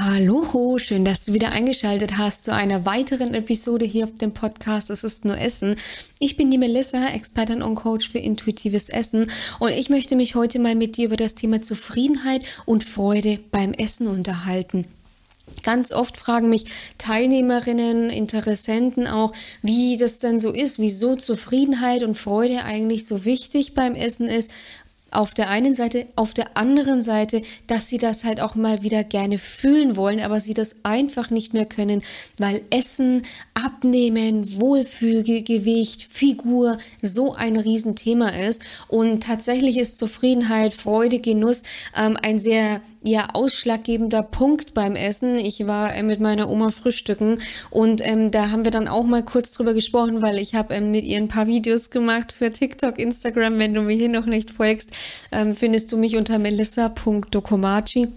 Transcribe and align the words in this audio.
Hallo, 0.00 0.78
schön, 0.78 1.04
dass 1.04 1.24
du 1.24 1.32
wieder 1.32 1.50
eingeschaltet 1.50 2.18
hast 2.18 2.44
zu 2.44 2.54
einer 2.54 2.86
weiteren 2.86 3.34
Episode 3.34 3.84
hier 3.84 4.04
auf 4.04 4.14
dem 4.14 4.32
Podcast 4.32 4.90
Es 4.90 5.02
ist 5.02 5.24
nur 5.24 5.36
Essen. 5.36 5.74
Ich 6.20 6.36
bin 6.36 6.52
die 6.52 6.58
Melissa, 6.58 7.08
Expertin 7.08 7.62
und 7.62 7.74
Coach 7.74 8.08
für 8.08 8.18
intuitives 8.18 8.90
Essen 8.90 9.28
und 9.58 9.70
ich 9.70 9.90
möchte 9.90 10.14
mich 10.14 10.36
heute 10.36 10.60
mal 10.60 10.76
mit 10.76 10.96
dir 10.96 11.06
über 11.06 11.16
das 11.16 11.34
Thema 11.34 11.62
Zufriedenheit 11.62 12.42
und 12.64 12.84
Freude 12.84 13.40
beim 13.50 13.72
Essen 13.72 14.06
unterhalten. 14.06 14.86
Ganz 15.64 15.92
oft 15.92 16.16
fragen 16.16 16.48
mich 16.48 16.66
Teilnehmerinnen, 16.98 18.08
Interessenten 18.08 19.08
auch, 19.08 19.32
wie 19.62 19.96
das 19.96 20.20
denn 20.20 20.40
so 20.40 20.52
ist, 20.52 20.78
wieso 20.78 21.16
Zufriedenheit 21.16 22.04
und 22.04 22.16
Freude 22.16 22.62
eigentlich 22.62 23.04
so 23.04 23.24
wichtig 23.24 23.74
beim 23.74 23.96
Essen 23.96 24.28
ist, 24.28 24.52
auf 25.10 25.34
der 25.34 25.48
einen 25.48 25.74
Seite, 25.74 26.06
auf 26.16 26.34
der 26.34 26.56
anderen 26.56 27.02
Seite, 27.02 27.42
dass 27.66 27.88
sie 27.88 27.98
das 27.98 28.24
halt 28.24 28.40
auch 28.40 28.54
mal 28.54 28.82
wieder 28.82 29.04
gerne 29.04 29.38
fühlen 29.38 29.96
wollen, 29.96 30.20
aber 30.20 30.40
sie 30.40 30.54
das 30.54 30.76
einfach 30.82 31.30
nicht 31.30 31.54
mehr 31.54 31.66
können, 31.66 32.02
weil 32.36 32.62
Essen, 32.70 33.22
Abnehmen, 33.54 34.60
Wohlfühlgewicht, 34.60 36.04
Figur 36.04 36.78
so 37.02 37.34
ein 37.34 37.56
Riesenthema 37.56 38.28
ist. 38.28 38.62
Und 38.88 39.22
tatsächlich 39.22 39.78
ist 39.78 39.98
Zufriedenheit, 39.98 40.72
Freude, 40.72 41.20
Genuss 41.20 41.62
ähm, 41.96 42.16
ein 42.20 42.38
sehr 42.38 42.80
ja 43.02 43.28
ausschlaggebender 43.32 44.22
Punkt 44.22 44.74
beim 44.74 44.96
Essen. 44.96 45.38
Ich 45.38 45.66
war 45.66 45.94
äh, 45.94 46.02
mit 46.02 46.20
meiner 46.20 46.48
Oma 46.48 46.70
frühstücken 46.70 47.40
und 47.70 48.00
ähm, 48.04 48.30
da 48.30 48.50
haben 48.50 48.64
wir 48.64 48.70
dann 48.70 48.88
auch 48.88 49.04
mal 49.04 49.24
kurz 49.24 49.52
drüber 49.52 49.74
gesprochen, 49.74 50.22
weil 50.22 50.38
ich 50.38 50.54
habe 50.54 50.74
ähm, 50.74 50.90
mit 50.90 51.04
ihr 51.04 51.18
ein 51.18 51.28
paar 51.28 51.46
Videos 51.46 51.90
gemacht 51.90 52.32
für 52.32 52.52
TikTok, 52.52 52.98
Instagram. 52.98 53.58
Wenn 53.58 53.74
du 53.74 53.82
mir 53.82 53.96
hier 53.96 54.08
noch 54.08 54.26
nicht 54.26 54.50
folgst, 54.50 54.90
ähm, 55.32 55.54
findest 55.54 55.92
du 55.92 55.96
mich 55.96 56.16
unter 56.16 56.38
melissa.dokomachi. 56.38 58.08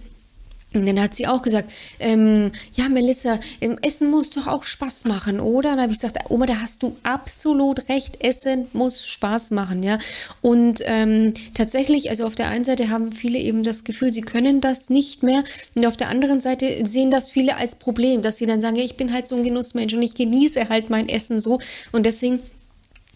Und 0.74 0.86
dann 0.86 1.00
hat 1.00 1.14
sie 1.14 1.26
auch 1.26 1.42
gesagt, 1.42 1.70
ähm, 1.98 2.52
ja, 2.74 2.88
Melissa, 2.88 3.38
Essen 3.82 4.10
muss 4.10 4.30
doch 4.30 4.46
auch 4.46 4.64
Spaß 4.64 5.04
machen, 5.04 5.40
oder? 5.40 5.70
Und 5.70 5.76
dann 5.76 5.82
habe 5.82 5.92
ich 5.92 5.98
gesagt, 5.98 6.18
Oma, 6.30 6.46
da 6.46 6.60
hast 6.60 6.82
du 6.82 6.96
absolut 7.02 7.88
recht, 7.88 8.22
Essen 8.24 8.66
muss 8.72 9.06
Spaß 9.06 9.50
machen, 9.50 9.82
ja. 9.82 9.98
Und 10.40 10.80
ähm, 10.84 11.34
tatsächlich, 11.54 12.10
also 12.10 12.26
auf 12.26 12.34
der 12.34 12.48
einen 12.48 12.64
Seite 12.64 12.90
haben 12.90 13.12
viele 13.12 13.38
eben 13.38 13.62
das 13.62 13.84
Gefühl, 13.84 14.12
sie 14.12 14.22
können 14.22 14.60
das 14.60 14.90
nicht 14.90 15.22
mehr. 15.22 15.42
Und 15.76 15.86
auf 15.86 15.96
der 15.96 16.08
anderen 16.08 16.40
Seite 16.40 16.86
sehen 16.86 17.10
das 17.10 17.30
viele 17.30 17.56
als 17.56 17.76
Problem, 17.76 18.22
dass 18.22 18.38
sie 18.38 18.46
dann 18.46 18.60
sagen, 18.60 18.76
ja, 18.76 18.84
ich 18.84 18.96
bin 18.96 19.12
halt 19.12 19.28
so 19.28 19.36
ein 19.36 19.44
Genussmensch 19.44 19.94
und 19.94 20.02
ich 20.02 20.14
genieße 20.14 20.68
halt 20.68 20.90
mein 20.90 21.08
Essen 21.08 21.40
so. 21.40 21.58
Und 21.92 22.06
deswegen 22.06 22.40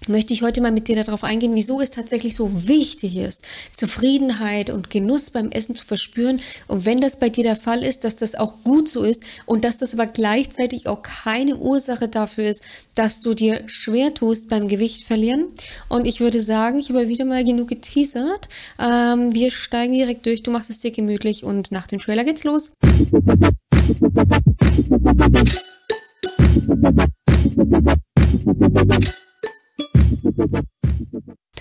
möchte 0.08 0.32
ich 0.32 0.42
heute 0.42 0.60
mal 0.60 0.72
mit 0.72 0.88
dir 0.88 0.96
darauf 0.96 1.24
eingehen, 1.24 1.54
wieso 1.54 1.80
es 1.80 1.90
tatsächlich 1.90 2.34
so 2.34 2.68
wichtig 2.68 3.16
ist, 3.16 3.42
Zufriedenheit 3.72 4.70
und 4.70 4.90
Genuss 4.90 5.30
beim 5.30 5.50
Essen 5.50 5.74
zu 5.74 5.84
verspüren. 5.84 6.40
Und 6.68 6.84
wenn 6.84 7.00
das 7.00 7.18
bei 7.18 7.28
dir 7.28 7.44
der 7.44 7.56
Fall 7.56 7.82
ist, 7.82 8.04
dass 8.04 8.16
das 8.16 8.34
auch 8.34 8.54
gut 8.62 8.88
so 8.88 9.02
ist 9.02 9.22
und 9.46 9.64
dass 9.64 9.78
das 9.78 9.94
aber 9.94 10.06
gleichzeitig 10.06 10.86
auch 10.86 11.02
keine 11.02 11.56
Ursache 11.56 12.08
dafür 12.08 12.44
ist, 12.44 12.62
dass 12.94 13.20
du 13.20 13.34
dir 13.34 13.62
schwer 13.66 14.14
tust 14.14 14.48
beim 14.48 14.68
Gewicht 14.68 15.04
verlieren. 15.04 15.46
Und 15.88 16.06
ich 16.06 16.20
würde 16.20 16.40
sagen, 16.40 16.78
ich 16.78 16.90
habe 16.90 17.08
wieder 17.08 17.24
mal 17.24 17.44
genug 17.44 17.68
geteasert. 17.68 18.48
Ähm, 18.78 19.34
wir 19.34 19.50
steigen 19.50 19.92
direkt 19.92 20.26
durch. 20.26 20.42
Du 20.42 20.50
machst 20.50 20.70
es 20.70 20.80
dir 20.80 20.90
gemütlich 20.90 21.44
und 21.44 21.72
nach 21.72 21.86
dem 21.86 22.00
Trailer 22.00 22.24
geht's 22.24 22.44
los. 22.44 22.72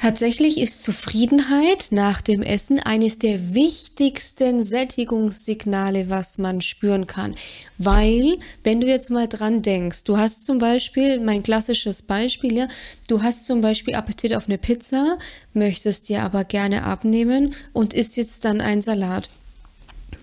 Tatsächlich 0.05 0.59
ist 0.59 0.83
Zufriedenheit 0.83 1.87
nach 1.89 2.21
dem 2.21 2.43
Essen 2.43 2.77
eines 2.77 3.17
der 3.17 3.55
wichtigsten 3.55 4.61
Sättigungssignale, 4.61 6.11
was 6.11 6.37
man 6.37 6.61
spüren 6.61 7.07
kann. 7.07 7.33
Weil, 7.79 8.37
wenn 8.63 8.81
du 8.81 8.85
jetzt 8.85 9.09
mal 9.09 9.27
dran 9.27 9.63
denkst, 9.63 10.03
du 10.03 10.15
hast 10.17 10.45
zum 10.45 10.59
Beispiel, 10.59 11.19
mein 11.19 11.41
klassisches 11.41 12.03
Beispiel, 12.03 12.55
ja, 12.55 12.67
du 13.07 13.23
hast 13.23 13.47
zum 13.47 13.61
Beispiel 13.61 13.95
Appetit 13.95 14.35
auf 14.35 14.47
eine 14.47 14.59
Pizza, 14.59 15.17
möchtest 15.53 16.07
dir 16.07 16.21
aber 16.21 16.43
gerne 16.43 16.83
abnehmen 16.83 17.55
und 17.73 17.95
isst 17.95 18.15
jetzt 18.15 18.45
dann 18.45 18.61
einen 18.61 18.83
Salat. 18.83 19.27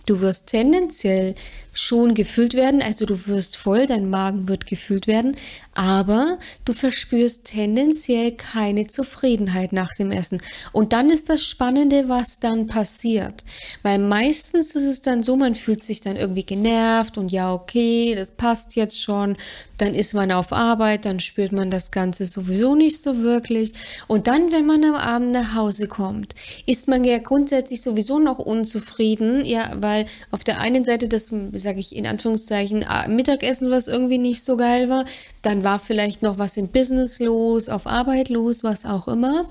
Du 0.06 0.20
wirst 0.20 0.46
tendenziell 0.46 1.34
schon 1.72 2.14
gefüllt 2.14 2.54
werden, 2.54 2.82
also 2.82 3.04
du 3.04 3.26
wirst 3.26 3.56
voll, 3.56 3.86
dein 3.86 4.10
Magen 4.10 4.48
wird 4.48 4.66
gefüllt 4.66 5.06
werden, 5.06 5.36
aber 5.74 6.38
du 6.64 6.72
verspürst 6.72 7.44
tendenziell 7.44 8.32
keine 8.32 8.86
Zufriedenheit 8.86 9.72
nach 9.72 9.94
dem 9.94 10.10
Essen. 10.10 10.40
Und 10.72 10.92
dann 10.92 11.10
ist 11.10 11.30
das 11.30 11.44
Spannende, 11.44 12.08
was 12.08 12.40
dann 12.40 12.66
passiert. 12.66 13.44
Weil 13.82 13.98
meistens 13.98 14.74
ist 14.74 14.84
es 14.84 15.02
dann 15.02 15.22
so, 15.22 15.36
man 15.36 15.54
fühlt 15.54 15.82
sich 15.82 16.00
dann 16.00 16.16
irgendwie 16.16 16.44
genervt 16.44 17.16
und 17.16 17.32
ja, 17.32 17.52
okay, 17.52 18.14
das 18.14 18.32
passt 18.32 18.76
jetzt 18.76 19.00
schon. 19.00 19.36
Dann 19.78 19.94
ist 19.94 20.14
man 20.14 20.30
auf 20.30 20.52
Arbeit, 20.52 21.06
dann 21.06 21.20
spürt 21.20 21.52
man 21.52 21.70
das 21.70 21.90
Ganze 21.90 22.26
sowieso 22.26 22.74
nicht 22.74 23.00
so 23.00 23.22
wirklich. 23.22 23.72
Und 24.06 24.26
dann, 24.26 24.52
wenn 24.52 24.66
man 24.66 24.84
am 24.84 24.94
Abend 24.94 25.32
nach 25.32 25.54
Hause 25.54 25.88
kommt, 25.88 26.34
ist 26.66 26.86
man 26.86 27.04
ja 27.04 27.18
grundsätzlich 27.18 27.82
sowieso 27.82 28.18
noch 28.18 28.38
unzufrieden, 28.38 29.44
ja, 29.44 29.72
weil 29.76 30.06
auf 30.30 30.44
der 30.44 30.60
einen 30.60 30.84
Seite 30.84 31.08
das, 31.08 31.32
sage 31.52 31.80
ich 31.80 31.96
in 31.96 32.06
Anführungszeichen, 32.06 32.84
Mittagessen, 33.08 33.70
was 33.70 33.88
irgendwie 33.88 34.18
nicht 34.18 34.44
so 34.44 34.56
geil 34.56 34.88
war, 34.88 35.06
dann 35.40 35.61
war 35.64 35.78
vielleicht 35.78 36.22
noch 36.22 36.38
was 36.38 36.56
im 36.56 36.68
Business 36.68 37.18
los, 37.18 37.68
auf 37.68 37.86
Arbeit 37.86 38.28
los, 38.28 38.64
was 38.64 38.84
auch 38.84 39.08
immer. 39.08 39.46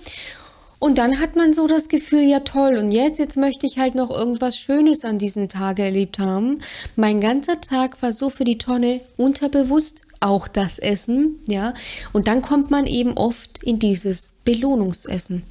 Und 0.80 0.98
dann 0.98 1.20
hat 1.20 1.36
man 1.36 1.54
so 1.54 1.68
das 1.68 1.90
Gefühl, 1.90 2.24
ja 2.24 2.40
toll, 2.40 2.78
und 2.78 2.92
jetzt, 2.92 3.20
jetzt 3.20 3.38
möchte 3.38 3.68
ich 3.68 3.78
halt 3.78 3.94
noch 3.94 4.10
irgendwas 4.10 4.58
Schönes 4.58 5.06
an 5.06 5.20
diesem 5.20 5.48
Tag 5.48 5.78
erlebt 5.78 6.18
haben. 6.18 6.60
Mein 6.96 7.22
ganzer 7.22 7.62
Tag 7.62 8.02
war 8.02 8.12
so 8.12 8.32
für 8.32 8.46
die 8.46 8.58
Tonne 8.58 9.02
unterbewusst, 9.16 10.02
auch 10.22 10.48
das 10.48 10.80
Essen, 10.80 11.40
ja. 11.48 11.76
Und 12.14 12.28
dann 12.28 12.42
kommt 12.42 12.72
man 12.72 12.88
eben 12.88 13.14
oft 13.14 13.64
in 13.64 13.78
dieses 13.78 14.34
Belohnungsessen 14.44 15.44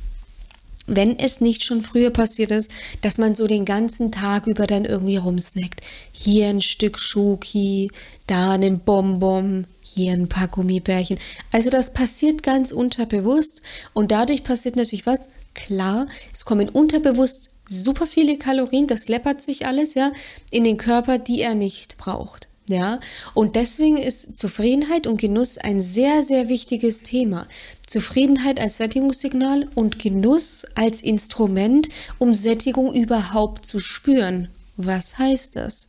wenn 0.90 1.18
es 1.18 1.40
nicht 1.40 1.62
schon 1.62 1.82
früher 1.82 2.10
passiert 2.10 2.50
ist, 2.50 2.70
dass 3.00 3.16
man 3.16 3.36
so 3.36 3.46
den 3.46 3.64
ganzen 3.64 4.10
Tag 4.10 4.48
über 4.48 4.66
dann 4.66 4.84
irgendwie 4.84 5.16
rumsnackt. 5.16 5.80
Hier 6.10 6.48
ein 6.48 6.60
Stück 6.60 6.98
Schoki, 6.98 7.92
da 8.26 8.52
ein 8.52 8.80
Bonbon, 8.80 9.66
hier 9.94 10.12
ein 10.12 10.28
paar 10.28 10.48
Gummibärchen. 10.48 11.18
Also 11.52 11.70
das 11.70 11.92
passiert 11.92 12.42
ganz 12.42 12.72
unterbewusst 12.72 13.62
und 13.92 14.10
dadurch 14.10 14.42
passiert 14.42 14.76
natürlich 14.76 15.06
was? 15.06 15.28
Klar, 15.54 16.06
es 16.32 16.44
kommen 16.44 16.68
unterbewusst 16.68 17.50
super 17.68 18.06
viele 18.06 18.36
Kalorien, 18.36 18.86
das 18.86 19.08
läppert 19.08 19.42
sich 19.42 19.66
alles, 19.66 19.94
ja, 19.94 20.12
in 20.50 20.64
den 20.64 20.76
Körper, 20.76 21.18
die 21.18 21.40
er 21.40 21.54
nicht 21.54 21.96
braucht. 21.98 22.48
Ja, 22.68 23.00
und 23.34 23.56
deswegen 23.56 23.96
ist 23.96 24.38
Zufriedenheit 24.38 25.08
und 25.08 25.20
Genuss 25.20 25.58
ein 25.58 25.80
sehr, 25.80 26.22
sehr 26.22 26.48
wichtiges 26.48 27.02
Thema. 27.02 27.48
Zufriedenheit 27.84 28.60
als 28.60 28.76
Sättigungssignal 28.76 29.68
und 29.74 29.98
Genuss 29.98 30.66
als 30.76 31.00
Instrument, 31.00 31.88
um 32.18 32.32
Sättigung 32.32 32.94
überhaupt 32.94 33.66
zu 33.66 33.80
spüren. 33.80 34.50
Was 34.76 35.18
heißt 35.18 35.56
das? 35.56 35.88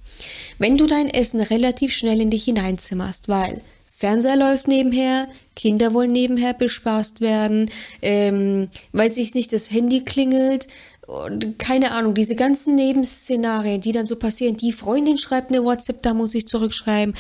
Wenn 0.58 0.76
du 0.76 0.88
dein 0.88 1.08
Essen 1.08 1.42
relativ 1.42 1.94
schnell 1.94 2.20
in 2.20 2.32
dich 2.32 2.46
hineinzimmerst, 2.46 3.30
weil 3.30 3.62
Fernseher 4.02 4.36
läuft 4.36 4.68
nebenher, 4.68 5.28
Kinder 5.56 5.94
wollen 5.94 6.12
nebenher 6.12 6.56
bespaßt 6.56 7.22
werden, 7.22 7.70
ähm, 8.02 8.68
weiß 8.94 9.18
ich 9.18 9.36
nicht, 9.36 9.54
das 9.54 9.70
Handy 9.70 10.02
klingelt, 10.02 10.66
keine 11.60 11.92
Ahnung, 11.92 12.16
diese 12.16 12.36
ganzen 12.36 12.74
Nebenszenarien, 12.74 13.80
die 13.80 13.92
dann 13.92 14.08
so 14.08 14.16
passieren. 14.16 14.58
Die 14.58 14.72
Freundin 14.72 15.20
schreibt 15.20 15.52
eine 15.52 15.64
WhatsApp, 15.64 16.02
da 16.02 16.16
muss 16.16 16.34
ich 16.34 16.48
zurückschreiben. 16.48 17.14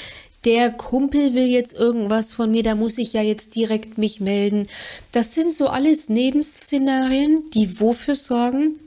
Der 0.43 0.71
Kumpel 0.71 1.35
will 1.35 1.45
jetzt 1.45 1.73
irgendwas 1.75 2.33
von 2.33 2.49
mir, 2.49 2.63
da 2.63 2.73
muss 2.73 2.97
ich 2.97 3.13
ja 3.13 3.21
jetzt 3.21 3.55
direkt 3.55 3.99
mich 3.99 4.19
melden. 4.19 4.67
Das 5.11 5.35
sind 5.35 5.53
so 5.53 5.67
alles 5.67 6.09
Nebenszenarien, 6.09 7.35
die 7.53 7.79
wofür 7.79 8.15
sorgen? 8.15 8.79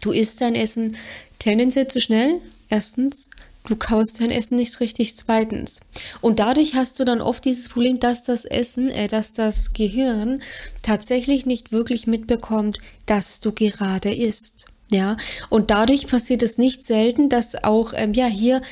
Du 0.00 0.12
isst 0.12 0.42
dein 0.42 0.54
Essen 0.54 0.96
tendenziell 1.40 1.88
zu 1.88 2.00
schnell, 2.00 2.40
erstens. 2.68 3.30
Du 3.66 3.74
kaust 3.76 4.20
dein 4.20 4.30
Essen 4.30 4.56
nicht 4.56 4.78
richtig, 4.80 5.16
zweitens. 5.16 5.80
Und 6.20 6.38
dadurch 6.38 6.74
hast 6.74 6.98
du 7.00 7.04
dann 7.04 7.20
oft 7.20 7.44
dieses 7.44 7.68
Problem, 7.68 7.98
dass 8.00 8.22
das 8.22 8.44
Essen, 8.44 8.90
äh, 8.90 9.08
dass 9.08 9.32
das 9.32 9.72
Gehirn 9.72 10.42
tatsächlich 10.82 11.46
nicht 11.46 11.72
wirklich 11.72 12.06
mitbekommt, 12.06 12.78
dass 13.06 13.40
du 13.40 13.52
gerade 13.52 14.14
isst. 14.14 14.66
Ja, 14.88 15.16
und 15.50 15.72
dadurch 15.72 16.06
passiert 16.06 16.44
es 16.44 16.58
nicht 16.58 16.84
selten, 16.84 17.28
dass 17.28 17.64
auch 17.64 17.92
ähm, 17.96 18.14
ja 18.14 18.26
hier 18.26 18.62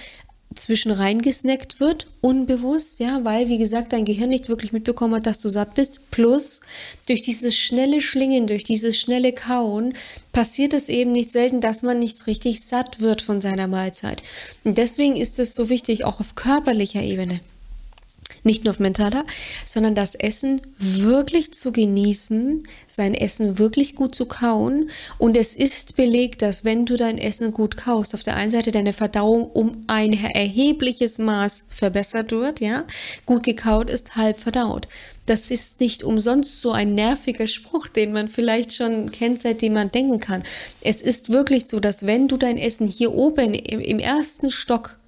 zwischen 0.55 0.93
reingesnackt 0.93 1.81
wird, 1.81 2.07
unbewusst, 2.21 3.01
ja, 3.01 3.25
weil, 3.25 3.49
wie 3.49 3.59
gesagt, 3.59 3.93
dein 3.93 4.05
Gehirn 4.05 4.31
nicht 4.31 4.49
wirklich 4.49 4.73
mitbekommen 4.73 5.17
hat, 5.17 5.27
dass 5.27 5.41
du 5.41 5.49
satt 5.49 5.75
bist. 5.75 6.11
Plus, 6.11 6.61
durch 7.09 7.23
dieses 7.23 7.57
schnelle 7.57 8.01
Schlingen, 8.01 8.47
durch 8.47 8.65
dieses 8.65 8.99
schnelle 8.99 9.33
Kauen, 9.33 9.95
passiert 10.33 10.75
es 10.75 10.89
eben 10.89 11.13
nicht 11.13 11.31
selten, 11.33 11.61
dass 11.61 11.83
man 11.83 11.99
nicht 11.99 12.27
richtig 12.27 12.61
satt 12.61 13.01
wird 13.01 13.23
von 13.23 13.41
seiner 13.41 13.67
Mahlzeit. 13.67 14.23
Und 14.63 14.79
deswegen 14.79 15.17
ist 15.17 15.39
es 15.39 15.55
so 15.55 15.69
wichtig, 15.69 16.05
auch 16.05 16.21
auf 16.21 16.35
körperlicher 16.35 17.03
Ebene 17.03 17.41
nicht 18.45 18.65
nur 18.65 18.73
auf 18.73 18.81
mentaler, 18.81 19.25
sondern 19.65 19.95
das 19.95 20.15
Essen 20.15 20.61
wirklich 20.79 21.53
zu 21.53 21.73
genießen, 21.73 22.63
sein 22.87 23.15
Essen 23.15 23.59
wirklich 23.59 23.95
gut 23.95 24.15
zu 24.15 24.27
kauen. 24.27 24.91
Und 25.19 25.37
es 25.37 25.55
ist 25.55 25.97
belegt, 25.97 26.43
dass 26.43 26.65
wenn 26.65 26.87
du 26.87 26.97
dein 26.97 27.19
Essen 27.19 27.53
gut 27.53 27.77
kaust, 27.77 28.15
auf 28.15 28.23
der 28.23 28.37
einen 28.37 28.51
Seite 28.51 28.73
deine 28.73 28.93
Verdauung 28.93 29.51
um 29.51 29.85
ein 29.87 30.13
erhebliches 30.13 31.19
Maß 31.19 31.65
verbessert 31.69 32.33
wird, 32.33 32.61
ja. 32.61 32.85
Gut 33.27 33.43
gekaut 33.43 33.91
ist 33.91 34.17
halb 34.17 34.39
verdaut. 34.39 34.89
Das 35.27 35.51
ist 35.51 35.81
nicht 35.81 36.05
umsonst 36.05 36.61
so 36.61 36.73
ein 36.73 36.95
nerviger 36.95 37.47
Spruch, 37.47 37.89
den 37.89 38.13
man 38.13 38.29
vielleicht 38.29 38.75
schon 38.75 39.11
kennt, 39.11 39.41
seitdem 39.41 39.73
man 39.73 39.91
denken 39.91 40.21
kann. 40.21 40.43
Es 40.83 41.01
ist 41.01 41.33
wirklich 41.33 41.67
so, 41.67 41.81
dass 41.81 42.05
wenn 42.05 42.29
du 42.29 42.37
dein 42.37 42.59
Essen 42.59 42.87
hier 42.87 43.15
oben 43.15 43.55
im, 43.55 43.81
im 43.81 43.99
ersten 43.99 44.51
Stock 44.51 44.99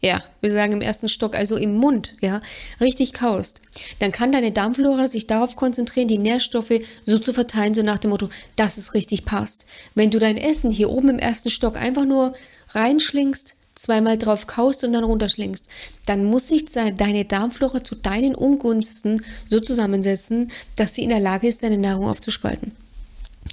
ja, 0.00 0.22
wir 0.40 0.50
sagen 0.50 0.74
im 0.74 0.82
ersten 0.82 1.08
Stock, 1.08 1.34
also 1.34 1.56
im 1.56 1.76
Mund, 1.76 2.12
ja, 2.20 2.42
richtig 2.80 3.12
kaust, 3.12 3.62
dann 3.98 4.12
kann 4.12 4.32
deine 4.32 4.52
Darmflora 4.52 5.08
sich 5.08 5.26
darauf 5.26 5.56
konzentrieren, 5.56 6.08
die 6.08 6.18
Nährstoffe 6.18 6.80
so 7.06 7.18
zu 7.18 7.32
verteilen, 7.32 7.74
so 7.74 7.82
nach 7.82 7.98
dem 7.98 8.10
Motto, 8.10 8.28
dass 8.56 8.76
es 8.76 8.94
richtig 8.94 9.24
passt. 9.24 9.66
Wenn 9.94 10.10
du 10.10 10.18
dein 10.18 10.36
Essen 10.36 10.70
hier 10.70 10.90
oben 10.90 11.08
im 11.08 11.18
ersten 11.18 11.50
Stock 11.50 11.76
einfach 11.76 12.04
nur 12.04 12.34
reinschlingst, 12.70 13.54
zweimal 13.74 14.16
drauf 14.18 14.46
kaust 14.46 14.84
und 14.84 14.92
dann 14.92 15.04
runterschlingst, 15.04 15.68
dann 16.06 16.24
muss 16.24 16.48
sich 16.48 16.66
deine 16.66 17.24
Darmflora 17.24 17.84
zu 17.84 17.94
deinen 17.94 18.34
Ungunsten 18.34 19.22
so 19.50 19.60
zusammensetzen, 19.60 20.50
dass 20.76 20.94
sie 20.94 21.02
in 21.02 21.10
der 21.10 21.20
Lage 21.20 21.46
ist, 21.46 21.62
deine 21.62 21.78
Nahrung 21.78 22.08
aufzuspalten. 22.08 22.72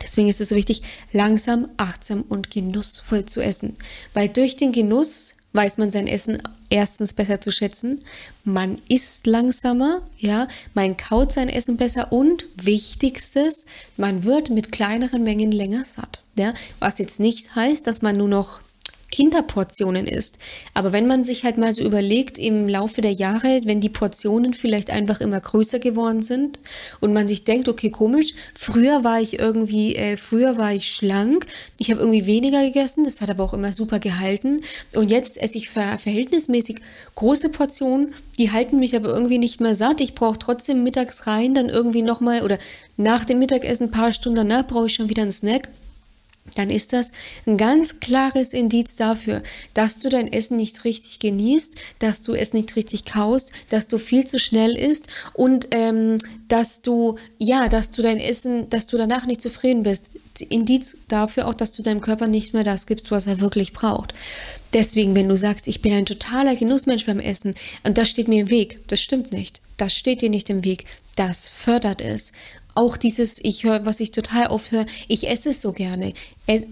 Deswegen 0.02 0.28
ist 0.28 0.42
es 0.42 0.50
so 0.50 0.56
wichtig, 0.56 0.82
langsam, 1.12 1.70
achtsam 1.78 2.24
und 2.28 2.50
genussvoll 2.50 3.26
zu 3.26 3.42
essen, 3.42 3.76
weil 4.14 4.28
durch 4.28 4.58
den 4.58 4.72
Genuss 4.72 5.36
weiß 5.54 5.78
man 5.78 5.92
sein 5.92 6.08
Essen 6.08 6.42
erstens 6.70 7.14
besser 7.14 7.40
zu 7.40 7.52
schätzen, 7.52 8.00
man 8.44 8.82
isst 8.90 9.28
langsamer, 9.28 10.02
ja, 10.18 10.48
man 10.74 10.98
kaut 10.98 11.32
sein 11.32 11.50
Essen 11.50 11.78
besser 11.78 12.12
und 12.12 12.48
wichtigstes, 12.56 13.66
man 13.96 14.24
wird 14.24 14.50
mit 14.50 14.72
kleineren 14.72 15.24
Mengen 15.24 15.52
länger 15.52 15.84
satt, 15.84 16.24
ja, 16.36 16.54
was 16.80 16.98
jetzt 16.98 17.20
nicht 17.20 17.56
heißt, 17.56 17.86
dass 17.86 18.02
man 18.02 18.18
nur 18.18 18.28
noch 18.28 18.62
Kinderportionen 19.14 20.08
isst. 20.08 20.40
Aber 20.74 20.92
wenn 20.92 21.06
man 21.06 21.24
sich 21.24 21.44
halt 21.44 21.60
mal 21.60 21.72
so 21.72 21.84
überlegt 21.84 22.40
im 22.40 22.68
Laufe 22.68 23.02
der 23.02 23.12
Jahre, 23.12 23.62
wenn 23.64 23.80
die 23.80 23.90
Portionen 23.90 24.54
vielleicht 24.56 24.90
einfach 24.90 25.22
immer 25.22 25.40
größer 25.40 25.78
geworden 25.78 26.24
sind 26.24 26.58
und 27.00 27.14
man 27.14 27.28
sich 27.28 27.44
denkt, 27.44 27.70
okay, 27.70 27.92
komisch, 27.92 28.34
früher 28.56 29.04
war 29.04 29.22
ich 29.22 29.38
irgendwie, 29.38 29.96
äh, 29.96 30.18
früher 30.18 30.58
war 30.58 30.74
ich 30.74 30.90
schlank, 30.90 31.46
ich 31.78 31.92
habe 31.92 32.02
irgendwie 32.02 32.26
weniger 32.26 32.66
gegessen, 32.66 33.04
das 33.04 33.22
hat 33.22 33.30
aber 33.30 33.44
auch 33.44 33.54
immer 33.54 33.72
super 33.72 34.00
gehalten 34.00 34.62
und 34.96 35.12
jetzt 35.12 35.40
esse 35.40 35.60
ich 35.60 35.70
ver 35.70 36.00
verhältnismäßig 36.00 36.78
große 37.14 37.50
Portionen, 37.50 38.16
die 38.40 38.52
halten 38.52 38.80
mich 38.80 38.96
aber 38.96 39.10
irgendwie 39.10 39.38
nicht 39.38 39.62
mehr 39.62 39.76
satt. 39.76 40.02
Ich 40.02 40.16
brauche 40.16 40.40
trotzdem 40.40 40.82
mittags 40.82 41.28
rein, 41.28 41.54
dann 41.54 41.70
irgendwie 41.70 42.02
nochmal 42.02 42.42
oder 42.42 42.58
nach 42.98 43.26
dem 43.26 43.38
Mittagessen 43.38 43.90
ein 43.90 43.92
paar 43.92 44.12
Stunden 44.12 44.38
danach 44.38 44.66
brauche 44.66 44.88
ich 44.88 44.96
schon 44.96 45.10
wieder 45.10 45.22
einen 45.22 45.32
Snack 45.32 45.70
dann 46.56 46.70
ist 46.70 46.94
das 46.94 47.12
ein 47.48 47.58
ganz 47.58 48.00
klares 48.00 48.54
Indiz 48.54 48.96
dafür, 48.96 49.42
dass 49.74 50.00
du 50.00 50.10
dein 50.10 50.32
Essen 50.32 50.58
nicht 50.58 50.84
richtig 50.84 51.20
genießt, 51.20 51.76
dass 52.00 52.22
du 52.22 52.34
es 52.34 52.54
nicht 52.54 52.76
richtig 52.76 53.06
kaust, 53.06 53.52
dass 53.70 53.88
du 53.88 53.98
viel 53.98 54.26
zu 54.26 54.38
schnell 54.40 54.76
isst 54.76 55.08
und 55.34 55.70
ähm, 55.72 56.18
dass 56.50 56.82
du 56.82 57.18
ja, 57.38 57.70
dass 57.70 57.92
du 57.92 58.02
dein 58.02 58.20
Essen, 58.20 58.70
dass 58.70 58.88
du 58.88 58.98
danach 58.98 59.26
nicht 59.26 59.42
zufrieden 59.42 59.84
bist. 59.84 60.12
Indiz 60.50 60.98
dafür 61.08 61.48
auch, 61.48 61.54
dass 61.54 61.72
du 61.72 61.84
deinem 61.84 62.02
Körper 62.02 62.28
nicht 62.28 62.54
mehr 62.54 62.64
das 62.64 62.88
gibst, 62.88 63.12
was 63.12 63.28
er 63.28 63.40
wirklich 63.40 63.72
braucht. 63.72 64.14
Deswegen, 64.74 65.16
wenn 65.16 65.30
du 65.30 65.36
sagst, 65.36 65.68
ich 65.68 65.82
bin 65.82 65.94
ein 65.94 66.08
totaler 66.08 66.56
Genussmensch 66.56 67.06
beim 67.06 67.20
Essen 67.20 67.54
und 67.84 67.98
das 67.98 68.10
steht 68.10 68.28
mir 68.28 68.42
im 68.42 68.50
Weg, 68.50 68.80
das 68.88 69.02
stimmt 69.02 69.32
nicht. 69.32 69.62
Das 69.78 69.96
steht 69.96 70.22
dir 70.22 70.30
nicht 70.30 70.50
im 70.50 70.64
Weg. 70.64 70.86
Das 71.16 71.48
fördert 71.48 72.02
es 72.02 72.32
auch 72.76 72.98
dieses, 72.98 73.40
ich 73.42 73.64
höre, 73.64 73.86
was 73.86 74.00
ich 74.00 74.12
total 74.12 74.48
oft 74.48 74.72
höre, 74.72 74.86
ich 75.08 75.30
esse 75.30 75.50
es 75.50 75.62
so 75.62 75.74
gerne. 75.74 76.14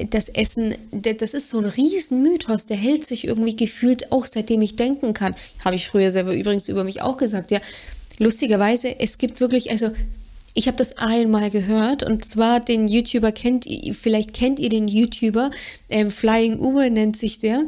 Das 0.09 0.29
Essen, 0.29 0.75
das 0.91 1.33
ist 1.33 1.49
so 1.49 1.59
ein 1.59 1.65
Riesenmythos, 1.65 2.65
der 2.65 2.77
hält 2.77 3.05
sich 3.05 3.25
irgendwie 3.25 3.55
gefühlt 3.55 4.11
auch 4.11 4.25
seitdem 4.25 4.61
ich 4.61 4.75
denken 4.75 5.13
kann. 5.13 5.35
Habe 5.63 5.75
ich 5.75 5.87
früher 5.87 6.11
selber 6.11 6.33
übrigens 6.33 6.67
über 6.67 6.83
mich 6.83 7.01
auch 7.01 7.17
gesagt, 7.17 7.51
ja. 7.51 7.59
Lustigerweise, 8.17 8.99
es 8.99 9.17
gibt 9.17 9.39
wirklich, 9.39 9.71
also 9.71 9.91
ich 10.53 10.67
habe 10.67 10.77
das 10.77 10.97
einmal 10.97 11.49
gehört 11.49 12.03
und 12.03 12.25
zwar 12.25 12.59
den 12.59 12.87
YouTuber 12.87 13.31
kennt 13.31 13.65
ihr, 13.65 13.93
vielleicht 13.95 14.33
kennt 14.33 14.59
ihr 14.59 14.69
den 14.69 14.87
YouTuber, 14.87 15.49
ähm, 15.89 16.11
Flying 16.11 16.59
Uwe 16.59 16.89
nennt 16.91 17.17
sich 17.17 17.37
der, 17.37 17.63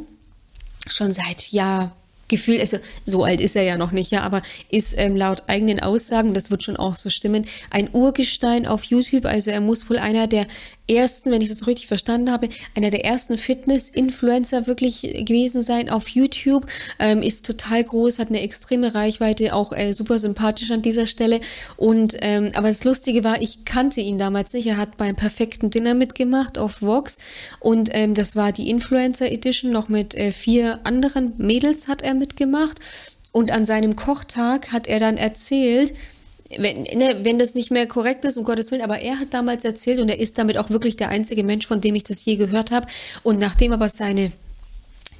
schon 0.87 1.13
seit 1.13 1.51
Jahr 1.51 1.95
Gefühl, 2.35 2.59
also 2.59 2.77
so 3.05 3.23
alt 3.23 3.41
ist 3.41 3.55
er 3.55 3.63
ja 3.63 3.77
noch 3.77 3.91
nicht, 3.91 4.11
ja, 4.11 4.21
aber 4.21 4.41
ist 4.69 4.95
ähm, 4.97 5.15
laut 5.15 5.43
eigenen 5.47 5.79
Aussagen, 5.79 6.33
das 6.33 6.51
wird 6.51 6.63
schon 6.63 6.77
auch 6.77 6.95
so 6.95 7.09
stimmen, 7.09 7.45
ein 7.69 7.89
Urgestein 7.93 8.67
auf 8.67 8.83
YouTube. 8.83 9.25
Also 9.25 9.51
er 9.51 9.61
muss 9.61 9.89
wohl 9.89 9.97
einer 9.97 10.27
der 10.27 10.47
ersten, 10.87 11.31
wenn 11.31 11.41
ich 11.41 11.49
das 11.49 11.67
richtig 11.67 11.87
verstanden 11.87 12.31
habe, 12.31 12.49
einer 12.75 12.89
der 12.89 13.05
ersten 13.05 13.37
Fitness-Influencer 13.37 14.67
wirklich 14.67 15.01
gewesen 15.01 15.61
sein 15.61 15.89
auf 15.89 16.09
YouTube. 16.09 16.65
Ähm, 16.99 17.21
ist 17.21 17.45
total 17.45 17.83
groß, 17.83 18.19
hat 18.19 18.29
eine 18.29 18.41
extreme 18.41 18.93
Reichweite, 18.93 19.53
auch 19.53 19.71
äh, 19.71 19.93
super 19.93 20.19
sympathisch 20.19 20.71
an 20.71 20.81
dieser 20.81 21.05
Stelle. 21.05 21.39
Und 21.77 22.15
ähm, 22.21 22.49
aber 22.53 22.67
das 22.67 22.83
Lustige 22.83 23.23
war, 23.23 23.41
ich 23.41 23.65
kannte 23.65 24.01
ihn 24.01 24.17
damals 24.17 24.53
nicht. 24.53 24.67
Er 24.67 24.77
hat 24.77 24.97
beim 24.97 25.15
perfekten 25.15 25.69
Dinner 25.69 25.93
mitgemacht 25.93 26.57
auf 26.57 26.81
Vox 26.81 27.19
und 27.59 27.89
ähm, 27.93 28.13
das 28.13 28.35
war 28.35 28.51
die 28.51 28.69
Influencer 28.69 29.31
Edition. 29.31 29.71
Noch 29.71 29.89
mit 29.89 30.15
äh, 30.15 30.31
vier 30.31 30.79
anderen 30.83 31.33
Mädels 31.37 31.87
hat 31.87 32.01
er 32.01 32.13
mitgemacht. 32.13 32.79
Und 33.31 33.49
an 33.49 33.65
seinem 33.65 33.95
Kochtag 33.95 34.71
hat 34.71 34.85
er 34.85 34.99
dann 34.99 35.17
erzählt, 35.17 35.93
wenn, 36.59 36.83
ne, 36.83 37.19
wenn 37.23 37.39
das 37.39 37.55
nicht 37.55 37.71
mehr 37.71 37.87
korrekt 37.87 38.25
ist, 38.25 38.37
um 38.37 38.43
Gottes 38.43 38.71
Willen, 38.71 38.81
aber 38.81 38.99
er 38.99 39.19
hat 39.19 39.33
damals 39.33 39.65
erzählt 39.65 39.99
und 39.99 40.09
er 40.09 40.19
ist 40.19 40.37
damit 40.37 40.57
auch 40.57 40.69
wirklich 40.69 40.97
der 40.97 41.09
einzige 41.09 41.43
Mensch, 41.43 41.67
von 41.67 41.81
dem 41.81 41.95
ich 41.95 42.03
das 42.03 42.25
je 42.25 42.35
gehört 42.35 42.71
habe. 42.71 42.87
Und 43.23 43.39
nachdem 43.39 43.71
aber 43.71 43.89
seine 43.89 44.31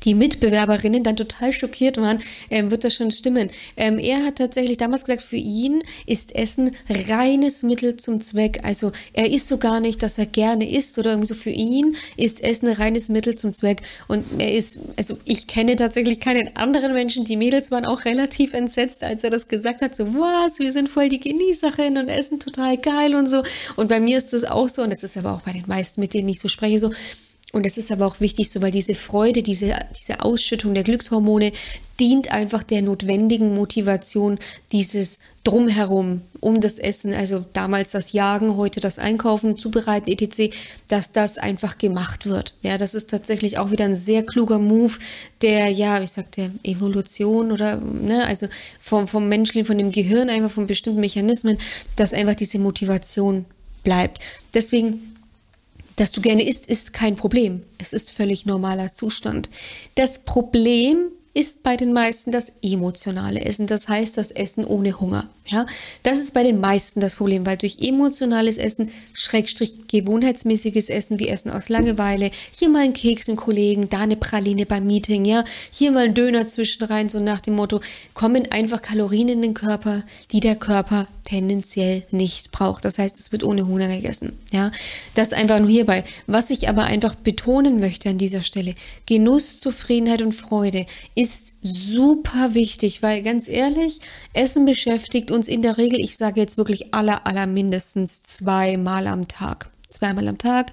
die 0.03 0.13
Mitbewerberinnen 0.13 1.03
dann 1.03 1.15
total 1.15 1.51
schockiert 1.51 1.97
waren, 1.97 2.19
ähm, 2.49 2.71
wird 2.71 2.83
das 2.83 2.95
schon 2.95 3.11
stimmen. 3.11 3.49
Ähm, 3.77 3.97
er 3.97 4.25
hat 4.25 4.37
tatsächlich 4.37 4.77
damals 4.77 5.05
gesagt, 5.05 5.23
für 5.23 5.37
ihn 5.37 5.83
ist 6.05 6.35
Essen 6.35 6.71
reines 6.89 7.63
Mittel 7.63 7.95
zum 7.97 8.21
Zweck. 8.21 8.59
Also 8.63 8.91
er 9.13 9.31
isst 9.31 9.47
so 9.47 9.57
gar 9.57 9.79
nicht, 9.79 10.03
dass 10.03 10.17
er 10.17 10.25
gerne 10.25 10.69
isst 10.69 10.97
oder 10.99 11.11
irgendwie 11.11 11.27
so. 11.27 11.35
Für 11.35 11.49
ihn 11.49 11.95
ist 12.17 12.43
Essen 12.43 12.67
reines 12.67 13.09
Mittel 13.09 13.35
zum 13.35 13.53
Zweck. 13.53 13.81
Und 14.07 14.25
er 14.37 14.53
ist, 14.53 14.79
also 14.97 15.17
ich 15.25 15.47
kenne 15.47 15.75
tatsächlich 15.75 16.19
keinen 16.19 16.55
anderen 16.55 16.93
Menschen. 16.93 17.25
Die 17.25 17.37
Mädels 17.37 17.71
waren 17.71 17.85
auch 17.85 18.05
relativ 18.05 18.53
entsetzt, 18.53 19.03
als 19.03 19.23
er 19.23 19.29
das 19.29 19.47
gesagt 19.47 19.81
hat. 19.81 19.95
So, 19.95 20.13
was, 20.13 20.59
wir 20.59 20.71
sind 20.71 20.89
voll 20.89 21.09
die 21.09 21.19
Genießerinnen 21.19 22.03
und 22.03 22.09
essen 22.09 22.39
total 22.39 22.77
geil 22.77 23.15
und 23.15 23.29
so. 23.29 23.43
Und 23.75 23.89
bei 23.89 23.99
mir 23.99 24.17
ist 24.17 24.33
das 24.33 24.43
auch 24.43 24.69
so. 24.69 24.83
Und 24.83 24.91
das 24.91 25.03
ist 25.03 25.17
aber 25.17 25.33
auch 25.33 25.41
bei 25.41 25.53
den 25.53 25.65
meisten, 25.67 26.01
mit 26.01 26.13
denen 26.13 26.29
ich 26.29 26.39
so 26.39 26.47
spreche, 26.47 26.79
so 26.79 26.91
und 27.53 27.67
es 27.67 27.77
ist 27.77 27.91
aber 27.91 28.07
auch 28.07 28.19
wichtig, 28.19 28.49
so 28.49 28.63
weil 28.63 28.71
diese 28.71 28.95
Freude, 28.95 29.43
diese, 29.43 29.75
diese 29.95 30.21
Ausschüttung 30.21 30.73
der 30.73 30.83
Glückshormone 30.83 31.51
dient 31.99 32.31
einfach 32.31 32.63
der 32.63 32.81
notwendigen 32.81 33.53
Motivation 33.53 34.39
dieses 34.71 35.19
Drumherum 35.43 36.21
um 36.39 36.59
das 36.61 36.79
Essen, 36.79 37.13
also 37.13 37.45
damals 37.53 37.91
das 37.91 38.11
Jagen, 38.11 38.57
heute 38.57 38.79
das 38.79 38.97
Einkaufen, 38.97 39.59
Zubereiten, 39.59 40.09
etc., 40.09 40.51
dass 40.87 41.11
das 41.11 41.37
einfach 41.37 41.77
gemacht 41.77 42.25
wird. 42.25 42.55
Ja, 42.63 42.79
das 42.79 42.95
ist 42.95 43.11
tatsächlich 43.11 43.59
auch 43.59 43.69
wieder 43.69 43.85
ein 43.85 43.95
sehr 43.95 44.25
kluger 44.25 44.57
Move 44.57 44.93
der, 45.43 45.69
ja, 45.69 46.01
ich 46.01 46.09
sag 46.09 46.31
der 46.31 46.49
Evolution 46.63 47.51
oder, 47.51 47.75
ne, 47.79 48.25
also 48.25 48.47
vom, 48.81 49.07
vom 49.07 49.29
Menschen, 49.29 49.63
von 49.63 49.77
dem 49.77 49.91
Gehirn, 49.91 50.31
einfach 50.31 50.49
von 50.51 50.65
bestimmten 50.65 51.01
Mechanismen, 51.01 51.59
dass 51.95 52.15
einfach 52.15 52.35
diese 52.35 52.57
Motivation 52.57 53.45
bleibt. 53.83 54.21
Deswegen 54.55 55.12
dass 55.95 56.11
du 56.11 56.21
gerne 56.21 56.47
isst, 56.47 56.67
ist 56.67 56.93
kein 56.93 57.15
Problem. 57.15 57.63
Es 57.77 57.93
ist 57.93 58.11
völlig 58.11 58.45
normaler 58.45 58.91
Zustand. 58.91 59.49
Das 59.95 60.19
Problem 60.19 61.11
ist 61.35 61.63
bei 61.63 61.77
den 61.77 61.93
meisten 61.93 62.31
das 62.31 62.51
emotionale 62.61 63.41
Essen, 63.41 63.65
das 63.65 63.87
heißt 63.87 64.17
das 64.17 64.29
Essen 64.29 64.65
ohne 64.65 64.99
Hunger. 64.99 65.29
Ja, 65.47 65.65
das 66.03 66.19
ist 66.19 66.33
bei 66.33 66.43
den 66.43 66.59
meisten 66.59 66.99
das 66.99 67.15
Problem, 67.15 67.45
weil 67.45 67.57
durch 67.57 67.79
emotionales 67.81 68.57
Essen, 68.57 68.91
Schrägstrich 69.13 69.87
gewohnheitsmäßiges 69.87 70.89
Essen 70.89 71.19
wie 71.19 71.27
Essen 71.27 71.49
aus 71.49 71.69
Langeweile, 71.69 72.29
hier 72.51 72.69
mal 72.69 72.83
ein 72.83 72.93
Keks 72.93 73.27
im 73.27 73.35
Kollegen, 73.35 73.89
da 73.89 74.01
eine 74.01 74.15
Praline 74.15 74.65
beim 74.65 74.85
Meeting, 74.85 75.25
ja, 75.25 75.43
hier 75.71 75.91
mal 75.91 76.05
ein 76.05 76.13
Döner 76.13 76.47
zwischenrein, 76.47 77.09
so 77.09 77.19
nach 77.19 77.41
dem 77.41 77.55
Motto, 77.55 77.81
kommen 78.13 78.51
einfach 78.51 78.81
Kalorien 78.81 79.27
in 79.27 79.41
den 79.41 79.53
Körper, 79.55 80.03
die 80.31 80.39
der 80.39 80.55
Körper 80.55 81.07
tendenziell 81.23 82.03
nicht 82.11 82.51
braucht. 82.51 82.85
Das 82.85 82.97
heißt, 82.97 83.19
es 83.19 83.31
wird 83.31 83.43
ohne 83.43 83.67
Hunger 83.67 83.87
gegessen. 83.87 84.37
Ja, 84.51 84.71
das 85.13 85.33
einfach 85.33 85.59
nur 85.59 85.69
hierbei. 85.69 86.03
Was 86.27 86.49
ich 86.49 86.69
aber 86.69 86.83
einfach 86.83 87.15
betonen 87.15 87.79
möchte 87.79 88.09
an 88.09 88.17
dieser 88.17 88.41
Stelle: 88.41 88.75
Genuss, 89.05 89.59
Zufriedenheit 89.59 90.21
und 90.21 90.33
Freude 90.33 90.85
ist 91.15 91.53
super 91.61 92.53
wichtig, 92.53 93.01
weil 93.01 93.21
ganz 93.21 93.47
ehrlich, 93.47 93.99
Essen 94.33 94.65
beschäftigt 94.65 95.31
uns 95.31 95.47
in 95.47 95.61
der 95.61 95.77
Regel, 95.77 95.99
ich 95.99 96.17
sage 96.17 96.41
jetzt 96.41 96.57
wirklich 96.57 96.93
aller, 96.93 97.25
aller 97.25 97.47
mindestens 97.47 98.23
zweimal 98.23 99.07
am 99.07 99.27
Tag. 99.27 99.69
Zweimal 99.87 100.27
am 100.27 100.39
Tag 100.39 100.71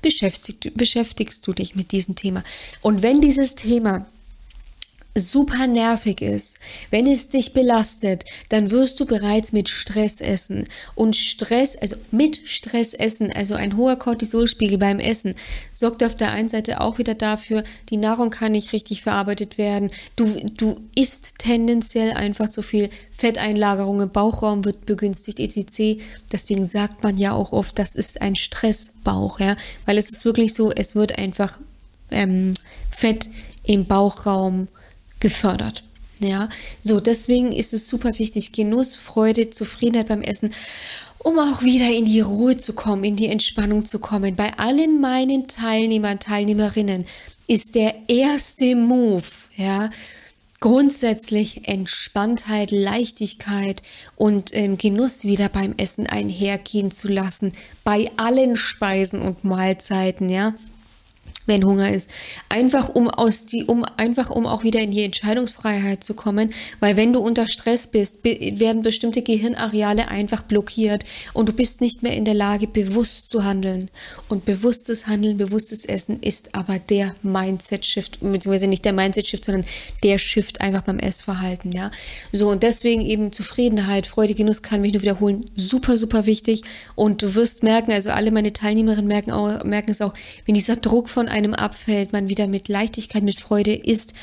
beschäftigst, 0.00 0.74
beschäftigst 0.74 1.46
du 1.46 1.52
dich 1.52 1.74
mit 1.74 1.92
diesem 1.92 2.14
Thema. 2.14 2.42
Und 2.80 3.02
wenn 3.02 3.20
dieses 3.20 3.54
Thema 3.54 4.06
super 5.14 5.66
nervig 5.66 6.22
ist, 6.22 6.58
wenn 6.90 7.06
es 7.06 7.28
dich 7.28 7.52
belastet, 7.52 8.24
dann 8.48 8.70
wirst 8.70 8.98
du 8.98 9.06
bereits 9.06 9.52
mit 9.52 9.68
Stress 9.68 10.20
essen. 10.20 10.66
Und 10.94 11.16
Stress, 11.16 11.76
also 11.76 11.96
mit 12.10 12.40
Stress 12.46 12.94
essen, 12.94 13.30
also 13.30 13.54
ein 13.54 13.76
hoher 13.76 13.96
Cortisolspiegel 13.96 14.78
beim 14.78 14.98
Essen, 14.98 15.34
sorgt 15.72 16.02
auf 16.02 16.16
der 16.16 16.32
einen 16.32 16.48
Seite 16.48 16.80
auch 16.80 16.98
wieder 16.98 17.14
dafür, 17.14 17.62
die 17.90 17.98
Nahrung 17.98 18.30
kann 18.30 18.52
nicht 18.52 18.72
richtig 18.72 19.02
verarbeitet 19.02 19.58
werden. 19.58 19.90
Du, 20.16 20.34
du 20.56 20.76
isst 20.96 21.38
tendenziell 21.38 22.12
einfach 22.12 22.48
zu 22.48 22.62
viel. 22.62 22.88
Fetteinlagerung 23.10 24.00
im 24.00 24.10
Bauchraum 24.10 24.64
wird 24.64 24.86
begünstigt, 24.86 25.40
etc. 25.40 26.02
Deswegen 26.32 26.66
sagt 26.66 27.02
man 27.02 27.18
ja 27.18 27.32
auch 27.32 27.52
oft, 27.52 27.78
das 27.78 27.94
ist 27.96 28.22
ein 28.22 28.34
Stressbauch, 28.34 29.40
ja, 29.40 29.56
weil 29.84 29.98
es 29.98 30.10
ist 30.10 30.24
wirklich 30.24 30.54
so, 30.54 30.72
es 30.72 30.94
wird 30.94 31.18
einfach 31.18 31.58
ähm, 32.10 32.54
Fett 32.90 33.28
im 33.64 33.86
Bauchraum 33.86 34.68
gefördert. 35.22 35.84
Ja, 36.20 36.50
so 36.82 37.00
deswegen 37.00 37.50
ist 37.50 37.72
es 37.72 37.88
super 37.88 38.18
wichtig, 38.18 38.52
Genuss, 38.52 38.94
Freude, 38.94 39.50
Zufriedenheit 39.50 40.08
beim 40.08 40.22
Essen, 40.22 40.52
um 41.18 41.38
auch 41.38 41.62
wieder 41.62 41.88
in 41.88 42.04
die 42.04 42.20
Ruhe 42.20 42.56
zu 42.56 42.74
kommen, 42.74 43.02
in 43.02 43.16
die 43.16 43.28
Entspannung 43.28 43.84
zu 43.84 43.98
kommen. 43.98 44.36
Bei 44.36 44.52
allen 44.58 45.00
meinen 45.00 45.48
Teilnehmern, 45.48 46.20
Teilnehmerinnen 46.20 47.06
ist 47.48 47.74
der 47.74 47.94
erste 48.08 48.76
Move, 48.76 49.24
ja, 49.56 49.90
grundsätzlich 50.60 51.66
Entspanntheit, 51.66 52.70
Leichtigkeit 52.70 53.82
und 54.14 54.54
ähm, 54.54 54.78
Genuss 54.78 55.24
wieder 55.24 55.48
beim 55.48 55.74
Essen 55.76 56.06
einhergehen 56.06 56.92
zu 56.92 57.08
lassen, 57.08 57.52
bei 57.82 58.10
allen 58.16 58.54
Speisen 58.54 59.22
und 59.22 59.42
Mahlzeiten, 59.42 60.28
ja 60.28 60.54
wenn 61.46 61.64
Hunger 61.64 61.92
ist. 61.92 62.10
Einfach 62.48 62.88
um 62.88 63.08
aus 63.08 63.46
die, 63.46 63.64
um 63.64 63.84
einfach 63.96 64.30
um 64.30 64.46
auch 64.46 64.64
wieder 64.64 64.80
in 64.80 64.90
die 64.90 65.04
Entscheidungsfreiheit 65.04 66.04
zu 66.04 66.14
kommen, 66.14 66.52
weil 66.80 66.96
wenn 66.96 67.12
du 67.12 67.20
unter 67.20 67.46
Stress 67.46 67.86
bist, 67.86 68.22
be 68.22 68.52
werden 68.58 68.82
bestimmte 68.82 69.22
Gehirnareale 69.22 70.08
einfach 70.08 70.42
blockiert 70.42 71.04
und 71.32 71.48
du 71.48 71.52
bist 71.52 71.80
nicht 71.80 72.02
mehr 72.02 72.16
in 72.16 72.24
der 72.24 72.34
Lage, 72.34 72.66
bewusst 72.66 73.28
zu 73.28 73.44
handeln. 73.44 73.90
Und 74.28 74.44
bewusstes 74.44 75.06
Handeln, 75.06 75.36
bewusstes 75.36 75.84
Essen 75.84 76.20
ist 76.20 76.54
aber 76.54 76.78
der 76.78 77.14
Mindset-Shift, 77.22 78.20
beziehungsweise 78.20 78.66
nicht 78.66 78.84
der 78.84 78.92
Mindset-Shift, 78.92 79.44
sondern 79.44 79.64
der 80.02 80.18
Shift 80.18 80.60
einfach 80.60 80.82
beim 80.82 80.98
Essverhalten, 80.98 81.72
ja. 81.72 81.90
So, 82.32 82.50
und 82.50 82.62
deswegen 82.62 83.02
eben 83.02 83.32
Zufriedenheit, 83.32 84.06
Freude, 84.06 84.34
Genuss 84.34 84.62
kann 84.62 84.80
mich 84.80 84.92
nur 84.92 85.02
wiederholen, 85.02 85.50
super, 85.56 85.96
super 85.96 86.26
wichtig. 86.26 86.62
Und 86.94 87.22
du 87.22 87.34
wirst 87.34 87.62
merken, 87.62 87.92
also 87.92 88.10
alle 88.10 88.30
meine 88.30 88.52
Teilnehmerinnen 88.52 89.06
merken, 89.06 89.32
auch, 89.32 89.64
merken 89.64 89.90
es 89.90 90.00
auch, 90.00 90.14
wenn 90.46 90.54
dieser 90.54 90.76
Druck 90.76 91.08
von 91.08 91.28
einem 91.32 91.54
abfällt, 91.54 92.12
man 92.12 92.28
wieder 92.28 92.46
mit 92.46 92.68
Leichtigkeit, 92.68 93.22
mit 93.22 93.40
Freude 93.40 93.74
isst. 93.74 94.14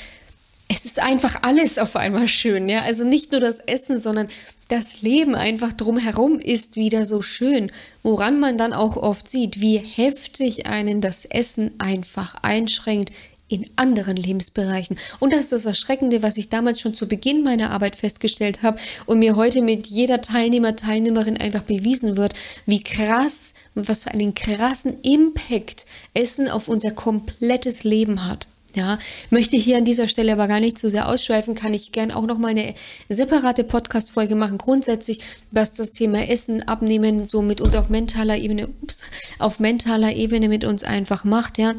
Es 0.68 0.86
ist 0.86 1.02
einfach 1.02 1.42
alles 1.42 1.80
auf 1.80 1.96
einmal 1.96 2.28
schön, 2.28 2.70
ja. 2.70 2.84
Also 2.84 3.04
nicht 3.04 3.32
nur 3.32 3.42
das 3.42 3.60
Essen, 3.60 4.00
sondern 4.00 4.30
das 4.68 5.02
Leben 5.02 5.34
einfach 5.34 5.74
drumherum 5.74 6.38
ist 6.40 6.76
wieder 6.76 7.06
so 7.06 7.24
schön, 7.24 7.72
woran 8.04 8.40
man 8.40 8.58
dann 8.58 8.72
auch 8.72 8.96
oft 8.96 9.28
sieht, 9.28 9.60
wie 9.62 9.78
heftig 9.78 10.68
einen 10.68 11.02
das 11.02 11.26
Essen 11.26 11.74
einfach 11.80 12.36
einschränkt, 12.44 13.12
in 13.50 13.66
anderen 13.76 14.16
Lebensbereichen. 14.16 14.98
Und 15.20 15.34
das 15.34 15.44
ist 15.44 15.52
das 15.52 15.66
Erschreckende, 15.66 16.24
was 16.24 16.38
ich 16.38 16.50
damals 16.50 16.80
schon 16.80 16.94
zu 16.94 17.08
Beginn 17.08 17.44
meiner 17.44 17.72
Arbeit 17.72 17.96
festgestellt 17.96 18.64
habe 18.64 18.80
und 19.06 19.20
mir 19.20 19.36
heute 19.36 19.62
mit 19.62 19.88
jeder 19.88 20.22
Teilnehmer, 20.22 20.76
Teilnehmerin 20.76 21.38
einfach 21.38 21.64
bewiesen 21.64 22.16
wird, 22.16 22.34
wie 22.66 22.84
krass, 22.84 23.54
was 23.76 24.04
für 24.04 24.12
einen 24.12 24.36
krassen 24.36 25.02
Impact 25.02 25.86
Essen 26.14 26.48
auf 26.48 26.68
unser 26.68 26.92
komplettes 26.92 27.84
Leben 27.84 28.26
hat. 28.26 28.48
Ja, 28.76 29.00
möchte 29.32 29.58
hier 29.58 29.78
an 29.78 29.86
dieser 29.86 30.08
Stelle 30.08 30.32
aber 30.32 30.48
gar 30.48 30.60
nicht 30.60 30.78
zu 30.78 30.90
sehr 30.90 31.10
ausschweifen, 31.10 31.56
kann 31.56 31.74
ich 31.74 31.92
gern 31.92 32.12
auch 32.12 32.28
noch 32.28 32.38
mal 32.38 32.50
eine 32.50 32.76
separate 33.10 33.64
Podcast-Folge 33.64 34.36
machen, 34.36 34.60
grundsätzlich, 34.60 35.22
was 35.50 35.74
das 35.74 35.90
Thema 35.90 36.30
Essen, 36.30 36.68
Abnehmen 36.68 37.26
so 37.26 37.42
mit 37.42 37.62
uns 37.62 37.74
auf 37.74 37.90
mentaler 37.90 38.38
Ebene, 38.38 38.70
ups, 38.84 39.02
auf 39.40 39.60
mentaler 39.60 40.14
Ebene 40.16 40.50
mit 40.50 40.66
uns 40.66 40.84
einfach 40.84 41.24
macht, 41.24 41.58
ja 41.58 41.74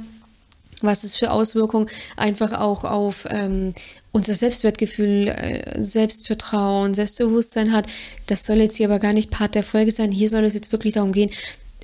was 0.82 1.04
es 1.04 1.16
für 1.16 1.30
Auswirkungen 1.30 1.88
einfach 2.16 2.52
auch 2.52 2.84
auf 2.84 3.26
ähm, 3.30 3.72
unser 4.12 4.34
Selbstwertgefühl, 4.34 5.28
äh, 5.28 5.82
Selbstvertrauen, 5.82 6.94
Selbstbewusstsein 6.94 7.72
hat. 7.72 7.86
Das 8.26 8.44
soll 8.44 8.58
jetzt 8.58 8.76
hier 8.76 8.88
aber 8.88 8.98
gar 8.98 9.12
nicht 9.12 9.30
Part 9.30 9.54
der 9.54 9.62
Folge 9.62 9.90
sein. 9.90 10.12
Hier 10.12 10.28
soll 10.28 10.44
es 10.44 10.54
jetzt 10.54 10.72
wirklich 10.72 10.94
darum 10.94 11.12
gehen, 11.12 11.30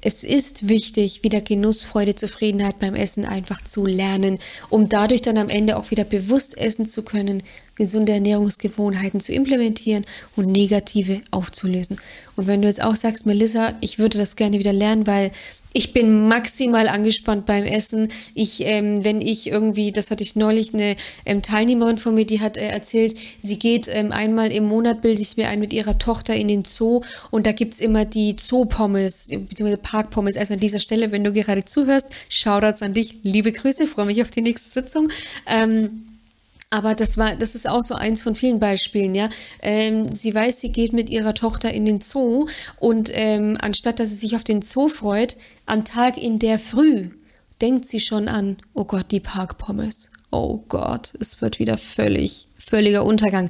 es 0.02 0.22
ist 0.22 0.68
wichtig, 0.68 1.24
wieder 1.24 1.40
Genuss, 1.40 1.82
Freude, 1.82 2.14
Zufriedenheit 2.14 2.78
beim 2.78 2.94
Essen 2.94 3.24
einfach 3.24 3.64
zu 3.64 3.86
lernen, 3.86 4.38
um 4.68 4.88
dadurch 4.88 5.22
dann 5.22 5.38
am 5.38 5.48
Ende 5.48 5.76
auch 5.76 5.90
wieder 5.90 6.04
bewusst 6.04 6.56
essen 6.56 6.86
zu 6.86 7.02
können, 7.02 7.42
gesunde 7.74 8.12
Ernährungsgewohnheiten 8.12 9.20
zu 9.20 9.32
implementieren 9.32 10.04
und 10.36 10.46
negative 10.46 11.22
aufzulösen. 11.30 11.98
Und 12.36 12.46
wenn 12.46 12.62
du 12.62 12.68
jetzt 12.68 12.82
auch 12.82 12.94
sagst, 12.94 13.26
Melissa, 13.26 13.74
ich 13.80 13.98
würde 13.98 14.18
das 14.18 14.36
gerne 14.36 14.58
wieder 14.58 14.72
lernen, 14.72 15.06
weil 15.06 15.32
ich 15.76 15.92
bin 15.92 16.26
maximal 16.26 16.88
angespannt 16.88 17.44
beim 17.44 17.64
Essen. 17.64 18.08
Ich, 18.32 18.64
ähm, 18.64 19.04
wenn 19.04 19.20
ich 19.20 19.46
irgendwie, 19.48 19.92
das 19.92 20.10
hatte 20.10 20.22
ich 20.22 20.34
neulich, 20.34 20.72
eine 20.72 20.96
ähm, 21.26 21.42
Teilnehmerin 21.42 21.98
von 21.98 22.14
mir, 22.14 22.24
die 22.24 22.40
hat 22.40 22.56
äh, 22.56 22.66
erzählt, 22.66 23.14
sie 23.42 23.58
geht 23.58 23.86
ähm, 23.92 24.10
einmal 24.10 24.50
im 24.52 24.64
Monat, 24.64 25.02
bilde 25.02 25.20
ich 25.20 25.36
mir 25.36 25.50
ein, 25.50 25.60
mit 25.60 25.74
ihrer 25.74 25.98
Tochter 25.98 26.34
in 26.34 26.48
den 26.48 26.64
Zoo 26.64 27.02
und 27.30 27.46
da 27.46 27.52
gibt's 27.52 27.78
immer 27.78 28.06
die 28.06 28.36
Zoo-Pommes, 28.40 29.28
beziehungsweise 29.28 29.76
Park-Pommes. 29.76 30.38
Also 30.38 30.54
an 30.54 30.60
dieser 30.60 30.80
Stelle, 30.80 31.12
wenn 31.12 31.24
du 31.24 31.32
gerade 31.32 31.66
zuhörst, 31.66 32.08
Shoutouts 32.30 32.80
an 32.80 32.94
dich, 32.94 33.18
liebe 33.22 33.52
Grüße, 33.52 33.86
freue 33.86 34.06
mich 34.06 34.22
auf 34.22 34.30
die 34.30 34.40
nächste 34.40 34.70
Sitzung. 34.70 35.10
Ähm, 35.46 36.15
aber 36.70 36.94
das 36.94 37.16
war, 37.16 37.36
das 37.36 37.54
ist 37.54 37.68
auch 37.68 37.82
so 37.82 37.94
eins 37.94 38.22
von 38.22 38.34
vielen 38.34 38.58
Beispielen, 38.58 39.14
ja. 39.14 39.28
Ähm, 39.62 40.04
sie 40.04 40.34
weiß, 40.34 40.60
sie 40.60 40.72
geht 40.72 40.92
mit 40.92 41.10
ihrer 41.10 41.34
Tochter 41.34 41.72
in 41.72 41.84
den 41.84 42.00
Zoo 42.00 42.48
und 42.78 43.10
ähm, 43.12 43.56
anstatt 43.60 44.00
dass 44.00 44.08
sie 44.08 44.16
sich 44.16 44.36
auf 44.36 44.44
den 44.44 44.62
Zoo 44.62 44.88
freut, 44.88 45.36
am 45.64 45.84
Tag 45.84 46.18
in 46.18 46.38
der 46.38 46.58
Früh 46.58 47.10
denkt 47.60 47.88
sie 47.88 48.00
schon 48.00 48.28
an, 48.28 48.56
oh 48.74 48.84
Gott, 48.84 49.10
die 49.10 49.20
Parkpommes. 49.20 50.10
Oh 50.30 50.62
Gott, 50.68 51.14
es 51.20 51.40
wird 51.40 51.58
wieder 51.58 51.78
völlig, 51.78 52.48
völliger 52.58 53.04
Untergang. 53.04 53.48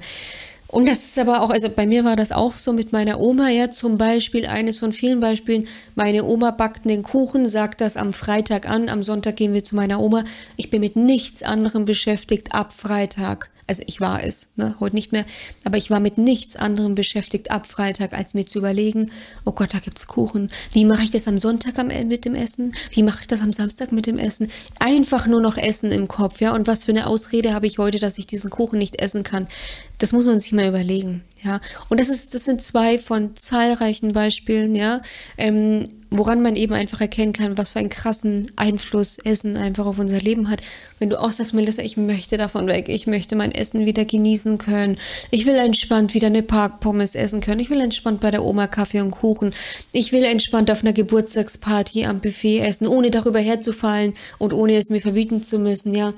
Und 0.77 0.85
das 0.85 0.99
ist 1.05 1.19
aber 1.19 1.41
auch, 1.41 1.49
also 1.49 1.71
bei 1.71 1.87
mir 1.87 2.05
war 2.05 2.17
das 2.17 2.33
auch 2.33 2.53
so 2.53 2.75
mit 2.75 2.93
meiner 2.93 3.19
Oma, 3.19 3.49
ja, 3.49 3.71
zum 3.71 3.97
Beispiel, 3.97 4.45
eines 4.45 4.79
von 4.79 4.93
vielen 4.93 5.21
Beispielen. 5.21 5.67
Meine 5.95 6.23
Oma 6.25 6.51
backt 6.51 6.85
einen 6.85 7.03
Kuchen, 7.03 7.47
sagt 7.47 7.81
das 7.81 7.97
am 7.97 8.13
Freitag 8.13 8.69
an, 8.69 8.91
am 8.91 9.03
Sonntag 9.03 9.37
gehen 9.37 9.55
wir 9.55 9.65
zu 9.65 9.75
meiner 9.75 10.01
Oma. 10.01 10.25
Ich 10.59 10.69
bin 10.69 10.83
mit 10.83 10.95
nichts 10.95 11.43
anderem 11.43 11.87
beschäftigt 11.87 12.55
ab 12.55 12.75
Freitag. 12.75 13.49
Also 13.67 13.83
ich 13.87 14.01
war 14.01 14.23
es, 14.23 14.49
ne, 14.57 14.77
heute 14.79 14.95
nicht 14.95 15.13
mehr, 15.13 15.25
aber 15.65 15.77
ich 15.77 15.91
war 15.91 15.99
mit 15.99 16.19
nichts 16.19 16.55
anderem 16.57 16.95
beschäftigt 16.95 17.51
ab 17.51 17.67
Freitag, 17.67 18.13
als 18.13 18.35
mir 18.35 18.47
zu 18.47 18.61
überlegen, 18.61 19.11
oh 19.45 19.53
Gott, 19.53 19.75
da 19.75 19.79
gibt's 19.79 20.07
Kuchen. 20.07 20.51
Wie 20.73 20.85
mache 20.85 21.03
ich 21.03 21.11
das 21.11 21.27
am 21.27 21.39
Sonntag 21.39 21.79
am, 21.79 21.89
mit 21.89 22.25
dem 22.25 22.35
Essen? 22.35 22.75
Wie 22.91 23.03
mache 23.03 23.23
ich 23.23 23.27
das 23.27 23.43
am 23.43 23.53
Samstag 23.53 23.91
mit 23.91 24.07
dem 24.07 24.19
Essen? 24.19 24.51
Einfach 24.79 25.27
nur 25.27 25.41
noch 25.41 25.57
Essen 25.57 25.91
im 25.91 26.07
Kopf, 26.07 26.41
ja. 26.41 26.55
Und 26.55 26.69
was 26.69 26.85
für 26.85 26.93
eine 26.93 27.09
Ausrede 27.09 27.55
habe 27.55 27.67
ich 27.67 27.79
heute, 27.79 27.99
dass 27.99 28.19
ich 28.19 28.27
diesen 28.27 28.51
Kuchen 28.51 28.79
nicht 28.79 29.01
essen 29.01 29.25
kann? 29.25 29.49
Das 29.99 30.13
muss 30.13 30.27
man 30.27 30.39
sich 30.39 30.53
mal 30.53 30.69
überlegen, 30.69 31.25
ja. 31.43 31.61
Und 31.89 31.99
das 31.99 32.09
ist, 32.09 32.35
das 32.35 32.45
sind 32.45 32.63
zwei 32.63 32.99
von 32.99 33.35
zahlreichen 33.35 34.13
Beispielen, 34.13 34.75
ja, 34.77 35.03
ähm, 35.39 35.85
woran 36.19 36.43
man 36.43 36.57
eben 36.57 36.75
einfach 36.75 37.01
erkennen 37.01 37.33
kann, 37.33 37.59
was 37.59 37.71
für 37.71 37.79
einen 37.79 37.89
krassen 37.89 38.51
Einfluss 38.57 39.19
Essen 39.19 39.57
einfach 39.57 39.87
auf 39.87 39.99
unser 39.99 40.21
Leben 40.21 40.51
hat. 40.51 40.61
Wenn 40.99 41.11
du 41.11 41.21
auch 41.21 41.31
sagst, 41.31 41.55
Melissa, 41.55 41.83
ich 41.83 41.97
möchte 41.97 42.37
davon 42.37 42.67
weg, 42.67 42.89
ich 42.89 43.07
möchte 43.07 43.37
mein 43.37 43.53
Essen 43.53 43.87
wieder 43.87 44.05
genießen 44.05 44.59
können, 44.59 44.99
ich 45.31 45.47
will 45.47 45.57
entspannt 45.57 46.15
wieder 46.15 46.29
eine 46.29 46.43
Parkpommes 46.43 47.15
essen 47.15 47.41
können, 47.41 47.61
ich 47.61 47.71
will 47.71 47.81
entspannt 47.81 48.21
bei 48.21 48.31
der 48.31 48.45
Oma 48.45 48.67
Kaffee 48.67 49.01
und 49.01 49.11
Kuchen, 49.11 49.55
ich 49.93 50.13
will 50.13 50.25
entspannt 50.25 50.71
auf 50.71 50.83
einer 50.83 50.93
Geburtstagsparty 50.93 52.07
am 52.07 52.21
Buffet 52.21 52.61
essen, 52.61 52.87
ohne 52.87 53.11
darüber 53.11 53.41
herzufallen 53.41 54.15
und 54.39 54.53
ohne 54.53 54.77
es 54.77 54.91
mir 54.91 55.01
verbieten 55.01 55.43
zu 55.43 55.59
müssen, 55.59 55.95
ja 55.95 56.15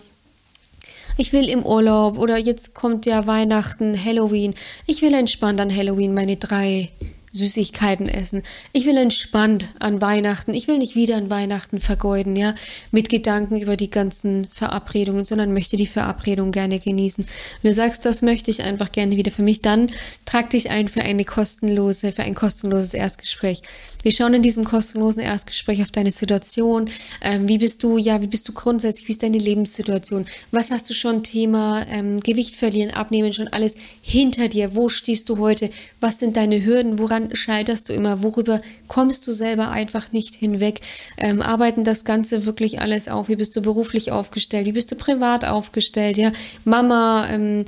ich 1.20 1.32
will 1.32 1.48
im 1.48 1.66
Urlaub 1.66 2.16
oder 2.16 2.38
jetzt 2.38 2.74
kommt 2.74 3.04
ja 3.04 3.26
Weihnachten, 3.26 4.02
Halloween. 4.02 4.54
Ich 4.86 5.02
will 5.02 5.12
entspannt 5.12 5.60
an 5.60 5.74
Halloween 5.74 6.14
meine 6.14 6.36
drei 6.36 6.90
Süßigkeiten 7.32 8.08
essen. 8.08 8.42
Ich 8.72 8.86
will 8.86 8.96
entspannt 8.96 9.74
an 9.78 10.00
Weihnachten. 10.00 10.54
Ich 10.54 10.68
will 10.68 10.78
nicht 10.78 10.96
wieder 10.96 11.16
an 11.16 11.30
Weihnachten 11.30 11.80
vergeuden, 11.80 12.36
ja, 12.36 12.54
mit 12.90 13.08
Gedanken 13.08 13.60
über 13.60 13.76
die 13.76 13.90
ganzen 13.90 14.46
Verabredungen, 14.52 15.24
sondern 15.24 15.52
möchte 15.52 15.76
die 15.76 15.86
Verabredung 15.86 16.52
gerne 16.52 16.78
genießen. 16.78 17.26
Wenn 17.62 17.70
du 17.70 17.74
sagst, 17.74 18.04
das 18.04 18.22
möchte 18.22 18.50
ich 18.50 18.62
einfach 18.62 18.92
gerne 18.92 19.16
wieder 19.16 19.30
für 19.30 19.42
mich, 19.42 19.60
dann 19.60 19.90
trag 20.24 20.50
dich 20.50 20.70
ein 20.70 20.88
für 20.88 21.02
eine 21.02 21.24
kostenlose, 21.24 22.12
für 22.12 22.22
ein 22.22 22.34
kostenloses 22.34 22.94
Erstgespräch. 22.94 23.62
Wir 24.02 24.12
schauen 24.12 24.34
in 24.34 24.42
diesem 24.42 24.64
kostenlosen 24.64 25.22
Erstgespräch 25.22 25.82
auf 25.82 25.90
deine 25.90 26.10
Situation. 26.10 26.88
Ähm, 27.20 27.48
wie 27.48 27.58
bist 27.58 27.82
du, 27.82 27.98
ja, 27.98 28.22
wie 28.22 28.26
bist 28.26 28.48
du 28.48 28.52
grundsätzlich? 28.52 29.08
Wie 29.08 29.12
ist 29.12 29.22
deine 29.22 29.38
Lebenssituation? 29.38 30.26
Was 30.50 30.70
hast 30.70 30.88
du 30.88 30.94
schon 30.94 31.22
Thema 31.22 31.86
ähm, 31.88 32.20
Gewicht 32.20 32.56
verlieren, 32.56 32.92
abnehmen, 32.92 33.32
schon 33.32 33.48
alles 33.48 33.74
hinter 34.00 34.48
dir? 34.48 34.74
Wo 34.74 34.88
stehst 34.88 35.28
du 35.28 35.38
heute? 35.38 35.70
Was 36.00 36.18
sind 36.18 36.36
deine 36.36 36.64
Hürden? 36.64 36.98
Woran 36.98 37.17
woran 37.18 37.34
scheiterst 37.34 37.88
du 37.88 37.92
immer, 37.92 38.22
worüber 38.22 38.60
kommst 38.86 39.26
du 39.26 39.32
selber 39.32 39.70
einfach 39.70 40.12
nicht 40.12 40.34
hinweg, 40.34 40.80
ähm, 41.16 41.42
arbeiten 41.42 41.84
das 41.84 42.04
Ganze 42.04 42.44
wirklich 42.44 42.80
alles 42.80 43.08
auf, 43.08 43.28
wie 43.28 43.36
bist 43.36 43.56
du 43.56 43.62
beruflich 43.62 44.12
aufgestellt, 44.12 44.66
wie 44.66 44.72
bist 44.72 44.90
du 44.92 44.96
privat 44.96 45.44
aufgestellt, 45.44 46.16
ja, 46.16 46.32
Mama, 46.64 47.28
ähm, 47.30 47.64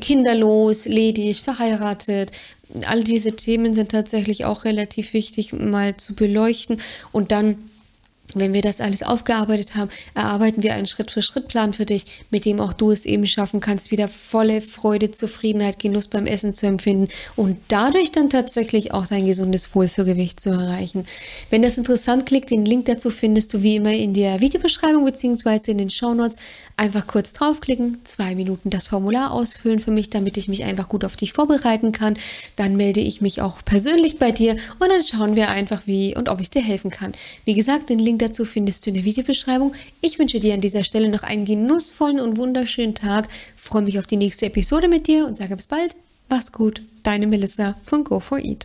kinderlos, 0.00 0.86
ledig, 0.86 1.42
verheiratet, 1.42 2.30
all 2.86 3.04
diese 3.04 3.36
Themen 3.36 3.74
sind 3.74 3.90
tatsächlich 3.90 4.44
auch 4.44 4.64
relativ 4.64 5.12
wichtig 5.12 5.52
mal 5.52 5.96
zu 5.96 6.14
beleuchten. 6.14 6.78
Und 7.12 7.30
dann 7.30 7.56
wenn 8.40 8.52
wir 8.52 8.62
das 8.62 8.80
alles 8.80 9.02
aufgearbeitet 9.02 9.74
haben, 9.74 9.90
erarbeiten 10.14 10.62
wir 10.62 10.74
einen 10.74 10.86
Schritt-für-Schritt-Plan 10.86 11.72
für 11.72 11.86
dich, 11.86 12.04
mit 12.30 12.44
dem 12.44 12.60
auch 12.60 12.72
du 12.72 12.90
es 12.90 13.04
eben 13.04 13.26
schaffen 13.26 13.60
kannst, 13.60 13.90
wieder 13.90 14.08
volle 14.08 14.60
Freude, 14.60 15.10
Zufriedenheit, 15.10 15.78
Genuss 15.78 16.08
beim 16.08 16.26
Essen 16.26 16.54
zu 16.54 16.66
empfinden 16.66 17.08
und 17.36 17.58
dadurch 17.68 18.12
dann 18.12 18.30
tatsächlich 18.30 18.92
auch 18.92 19.06
dein 19.06 19.26
gesundes 19.26 19.74
Wohlfühlgewicht 19.74 20.40
zu 20.40 20.50
erreichen. 20.50 21.04
Wenn 21.50 21.62
das 21.62 21.78
interessant 21.78 22.26
klingt, 22.26 22.50
den 22.50 22.64
Link 22.64 22.86
dazu 22.86 23.10
findest 23.10 23.54
du 23.54 23.62
wie 23.62 23.76
immer 23.76 23.92
in 23.92 24.14
der 24.14 24.40
Videobeschreibung 24.40 25.04
bzw. 25.04 25.70
in 25.70 25.78
den 25.78 25.90
Shownotes. 25.90 26.36
Einfach 26.76 27.06
kurz 27.06 27.32
draufklicken, 27.32 27.98
zwei 28.04 28.34
Minuten 28.34 28.70
das 28.70 28.88
Formular 28.88 29.30
ausfüllen 29.30 29.78
für 29.78 29.92
mich, 29.92 30.10
damit 30.10 30.36
ich 30.36 30.48
mich 30.48 30.64
einfach 30.64 30.88
gut 30.88 31.04
auf 31.04 31.14
dich 31.16 31.32
vorbereiten 31.32 31.92
kann. 31.92 32.14
Dann 32.56 32.76
melde 32.76 33.00
ich 33.00 33.20
mich 33.20 33.40
auch 33.40 33.58
persönlich 33.64 34.18
bei 34.18 34.32
dir 34.32 34.56
und 34.80 34.88
dann 34.88 35.02
schauen 35.02 35.36
wir 35.36 35.50
einfach, 35.50 35.82
wie 35.86 36.16
und 36.16 36.28
ob 36.28 36.40
ich 36.40 36.50
dir 36.50 36.62
helfen 36.62 36.90
kann. 36.90 37.12
Wie 37.44 37.54
gesagt, 37.54 37.90
den 37.90 37.98
Link 37.98 38.18
dazu 38.24 38.44
findest 38.44 38.84
du 38.84 38.90
in 38.90 38.94
der 38.94 39.04
Videobeschreibung. 39.04 39.74
Ich 40.00 40.18
wünsche 40.18 40.40
dir 40.40 40.54
an 40.54 40.60
dieser 40.60 40.82
Stelle 40.82 41.08
noch 41.08 41.22
einen 41.22 41.44
genussvollen 41.44 42.20
und 42.20 42.36
wunderschönen 42.36 42.94
Tag. 42.94 43.28
Freue 43.56 43.82
mich 43.82 43.98
auf 43.98 44.06
die 44.06 44.16
nächste 44.16 44.46
Episode 44.46 44.88
mit 44.88 45.06
dir 45.06 45.26
und 45.26 45.36
sage 45.36 45.56
bis 45.56 45.66
bald. 45.66 45.94
Mach's 46.28 46.52
gut. 46.52 46.82
Deine 47.02 47.26
Melissa 47.26 47.76
von 47.84 48.04
Go4Eat. 48.04 48.62